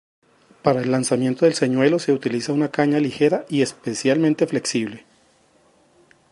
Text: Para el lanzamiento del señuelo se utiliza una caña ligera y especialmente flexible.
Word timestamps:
Para 0.63 0.81
el 0.81 0.89
lanzamiento 0.89 1.45
del 1.45 1.53
señuelo 1.53 1.99
se 1.99 2.11
utiliza 2.11 2.53
una 2.53 2.71
caña 2.71 2.97
ligera 2.99 3.45
y 3.49 3.61
especialmente 3.61 4.47
flexible. 4.47 5.05